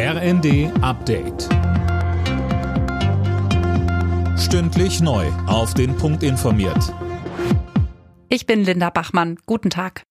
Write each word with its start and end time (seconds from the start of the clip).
RND 0.00 0.70
Update. 0.80 1.48
Stündlich 4.38 5.00
neu. 5.00 5.26
Auf 5.48 5.74
den 5.74 5.96
Punkt 5.96 6.22
informiert. 6.22 6.94
Ich 8.28 8.46
bin 8.46 8.62
Linda 8.62 8.90
Bachmann. 8.90 9.40
Guten 9.44 9.70
Tag. 9.70 10.04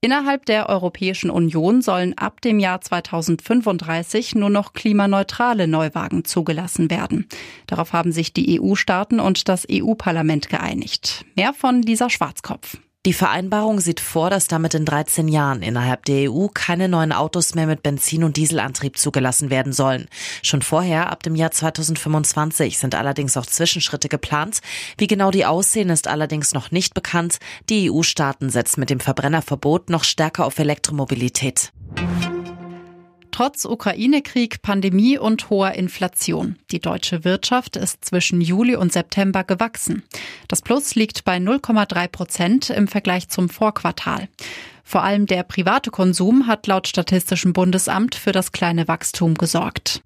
Innerhalb 0.00 0.46
der 0.46 0.68
Europäischen 0.68 1.30
Union 1.30 1.80
sollen 1.80 2.18
ab 2.18 2.40
dem 2.40 2.58
Jahr 2.58 2.80
2035 2.80 4.34
nur 4.34 4.50
noch 4.50 4.72
klimaneutrale 4.72 5.68
Neuwagen 5.68 6.24
zugelassen 6.24 6.90
werden. 6.90 7.28
Darauf 7.68 7.92
haben 7.92 8.10
sich 8.10 8.32
die 8.32 8.60
EU-Staaten 8.60 9.20
und 9.20 9.48
das 9.48 9.64
EU-Parlament 9.70 10.48
geeinigt. 10.48 11.24
Mehr 11.36 11.54
von 11.54 11.82
Lisa 11.82 12.10
Schwarzkopf. 12.10 12.78
Die 13.04 13.12
Vereinbarung 13.12 13.80
sieht 13.80 13.98
vor, 13.98 14.30
dass 14.30 14.46
damit 14.46 14.74
in 14.74 14.84
13 14.84 15.26
Jahren 15.26 15.62
innerhalb 15.62 16.04
der 16.04 16.30
EU 16.30 16.46
keine 16.46 16.88
neuen 16.88 17.10
Autos 17.10 17.56
mehr 17.56 17.66
mit 17.66 17.82
Benzin- 17.82 18.22
und 18.22 18.36
Dieselantrieb 18.36 18.96
zugelassen 18.96 19.50
werden 19.50 19.72
sollen. 19.72 20.06
Schon 20.44 20.62
vorher, 20.62 21.10
ab 21.10 21.24
dem 21.24 21.34
Jahr 21.34 21.50
2025, 21.50 22.78
sind 22.78 22.94
allerdings 22.94 23.36
auch 23.36 23.44
Zwischenschritte 23.44 24.08
geplant. 24.08 24.60
Wie 24.98 25.08
genau 25.08 25.32
die 25.32 25.44
aussehen, 25.44 25.90
ist 25.90 26.06
allerdings 26.06 26.54
noch 26.54 26.70
nicht 26.70 26.94
bekannt. 26.94 27.40
Die 27.68 27.90
EU-Staaten 27.90 28.50
setzen 28.50 28.78
mit 28.78 28.90
dem 28.90 29.00
Verbrennerverbot 29.00 29.90
noch 29.90 30.04
stärker 30.04 30.46
auf 30.46 30.60
Elektromobilität. 30.60 31.72
Trotz 33.32 33.64
Ukraine-Krieg, 33.64 34.60
Pandemie 34.60 35.16
und 35.18 35.48
hoher 35.48 35.72
Inflation. 35.72 36.56
Die 36.70 36.80
deutsche 36.80 37.24
Wirtschaft 37.24 37.76
ist 37.76 38.04
zwischen 38.04 38.42
Juli 38.42 38.76
und 38.76 38.92
September 38.92 39.42
gewachsen. 39.42 40.02
Das 40.48 40.60
Plus 40.60 40.94
liegt 40.94 41.24
bei 41.24 41.38
0,3 41.38 42.08
Prozent 42.08 42.70
im 42.70 42.88
Vergleich 42.88 43.30
zum 43.30 43.48
Vorquartal. 43.48 44.28
Vor 44.84 45.02
allem 45.02 45.26
der 45.26 45.44
private 45.44 45.90
Konsum 45.90 46.46
hat 46.46 46.66
laut 46.66 46.86
Statistischem 46.86 47.54
Bundesamt 47.54 48.14
für 48.14 48.32
das 48.32 48.52
kleine 48.52 48.86
Wachstum 48.86 49.34
gesorgt. 49.34 50.02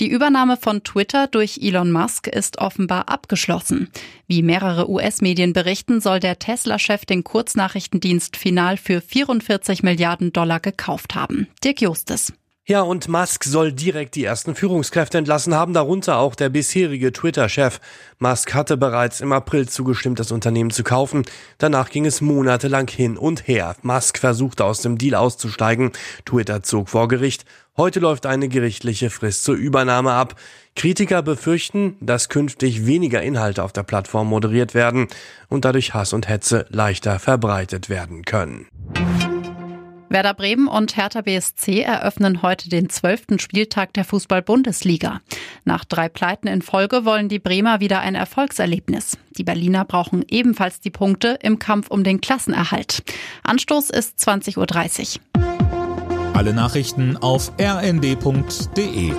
Die 0.00 0.08
Übernahme 0.08 0.56
von 0.56 0.82
Twitter 0.82 1.26
durch 1.26 1.58
Elon 1.60 1.92
Musk 1.92 2.26
ist 2.26 2.56
offenbar 2.58 3.10
abgeschlossen. 3.10 3.90
Wie 4.26 4.42
mehrere 4.42 4.88
US-Medien 4.88 5.52
berichten, 5.52 6.00
soll 6.00 6.20
der 6.20 6.38
Tesla-Chef 6.38 7.04
den 7.04 7.22
Kurznachrichtendienst 7.22 8.38
final 8.38 8.78
für 8.78 9.02
44 9.02 9.82
Milliarden 9.82 10.32
Dollar 10.32 10.58
gekauft 10.58 11.14
haben. 11.14 11.48
Dirk 11.62 11.82
Justes. 11.82 12.32
Ja, 12.70 12.82
und 12.82 13.08
Musk 13.08 13.42
soll 13.42 13.72
direkt 13.72 14.14
die 14.14 14.22
ersten 14.22 14.54
Führungskräfte 14.54 15.18
entlassen 15.18 15.56
haben, 15.56 15.74
darunter 15.74 16.18
auch 16.18 16.36
der 16.36 16.50
bisherige 16.50 17.12
Twitter-Chef. 17.12 17.80
Musk 18.20 18.54
hatte 18.54 18.76
bereits 18.76 19.20
im 19.20 19.32
April 19.32 19.68
zugestimmt, 19.68 20.20
das 20.20 20.30
Unternehmen 20.30 20.70
zu 20.70 20.84
kaufen. 20.84 21.24
Danach 21.58 21.90
ging 21.90 22.06
es 22.06 22.20
monatelang 22.20 22.86
hin 22.86 23.18
und 23.18 23.48
her. 23.48 23.74
Musk 23.82 24.18
versuchte 24.18 24.64
aus 24.64 24.82
dem 24.82 24.98
Deal 24.98 25.16
auszusteigen. 25.16 25.90
Twitter 26.24 26.62
zog 26.62 26.90
vor 26.90 27.08
Gericht. 27.08 27.44
Heute 27.76 27.98
läuft 27.98 28.24
eine 28.24 28.46
gerichtliche 28.46 29.10
Frist 29.10 29.42
zur 29.42 29.56
Übernahme 29.56 30.12
ab. 30.12 30.36
Kritiker 30.76 31.22
befürchten, 31.22 31.96
dass 32.00 32.28
künftig 32.28 32.86
weniger 32.86 33.20
Inhalte 33.20 33.64
auf 33.64 33.72
der 33.72 33.82
Plattform 33.82 34.28
moderiert 34.28 34.74
werden 34.74 35.08
und 35.48 35.64
dadurch 35.64 35.92
Hass 35.92 36.12
und 36.12 36.28
Hetze 36.28 36.66
leichter 36.68 37.18
verbreitet 37.18 37.88
werden 37.88 38.24
können. 38.24 38.68
Werder 40.12 40.34
Bremen 40.34 40.66
und 40.66 40.96
Hertha 40.96 41.20
BSC 41.20 41.82
eröffnen 41.82 42.42
heute 42.42 42.68
den 42.68 42.90
zwölften 42.90 43.38
Spieltag 43.38 43.92
der 43.92 44.04
Fußball-Bundesliga. 44.04 45.20
Nach 45.64 45.84
drei 45.84 46.08
Pleiten 46.08 46.48
in 46.48 46.62
Folge 46.62 47.04
wollen 47.04 47.28
die 47.28 47.38
Bremer 47.38 47.78
wieder 47.78 48.00
ein 48.00 48.16
Erfolgserlebnis. 48.16 49.18
Die 49.38 49.44
Berliner 49.44 49.84
brauchen 49.84 50.24
ebenfalls 50.28 50.80
die 50.80 50.90
Punkte 50.90 51.38
im 51.40 51.60
Kampf 51.60 51.92
um 51.92 52.02
den 52.02 52.20
Klassenerhalt. 52.20 53.04
Anstoß 53.44 53.90
ist 53.90 54.18
20.30 54.18 55.18
Uhr. 55.36 56.34
Alle 56.34 56.54
Nachrichten 56.54 57.16
auf 57.16 57.52
rnd.de 57.60 59.12